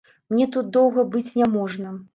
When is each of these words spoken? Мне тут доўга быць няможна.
Мне 0.33 0.47
тут 0.55 0.71
доўга 0.79 1.05
быць 1.17 1.27
няможна. 1.43 1.99